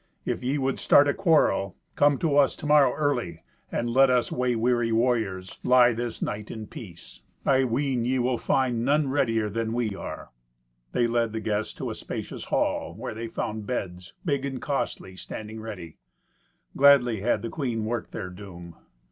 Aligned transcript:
If 0.25 0.43
ye 0.43 0.57
would 0.57 0.79
start 0.79 1.07
a 1.07 1.13
quarrel, 1.13 1.75
come 1.95 2.17
to 2.17 2.35
us 2.35 2.55
to 2.55 2.65
morrow 2.65 2.91
early, 2.95 3.43
and 3.71 3.87
let 3.87 4.09
us 4.09 4.31
way 4.31 4.55
weary 4.55 4.91
warriors 4.91 5.59
lie 5.63 5.93
this 5.93 6.23
night 6.23 6.49
in 6.49 6.65
peace. 6.65 7.21
I 7.45 7.65
ween 7.65 8.03
ye 8.03 8.17
will 8.17 8.39
find 8.39 8.83
none 8.83 9.09
readier 9.09 9.47
than 9.47 9.73
we 9.73 9.95
are." 9.95 10.31
They 10.91 11.05
led 11.05 11.33
the 11.33 11.39
guests 11.39 11.75
to 11.75 11.91
a 11.91 11.93
spacious 11.93 12.45
hall, 12.45 12.95
where 12.95 13.13
they 13.13 13.27
found 13.27 13.67
beds, 13.67 14.13
big 14.25 14.43
and 14.43 14.59
costly, 14.59 15.15
standing 15.17 15.61
ready. 15.61 15.99
Gladly 16.75 17.19
had 17.19 17.43
the 17.43 17.49
queen 17.49 17.85
worked 17.85 18.11
their 18.11 18.31
doom. 18.31 18.77